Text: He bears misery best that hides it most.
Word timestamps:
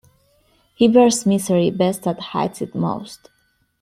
He 0.73 0.87
bears 0.87 1.27
misery 1.27 1.69
best 1.69 2.01
that 2.05 2.19
hides 2.19 2.63
it 2.63 2.73
most. 2.73 3.29